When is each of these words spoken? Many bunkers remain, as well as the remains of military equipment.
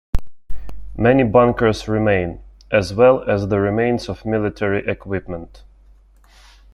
Many 0.97 1.23
bunkers 1.23 1.87
remain, 1.87 2.41
as 2.71 2.91
well 2.91 3.21
as 3.29 3.49
the 3.49 3.59
remains 3.59 4.09
of 4.09 4.25
military 4.25 4.83
equipment. 4.89 5.61